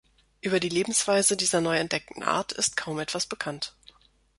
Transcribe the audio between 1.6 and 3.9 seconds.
neu entdeckten Art ist kaum etwas bekannt.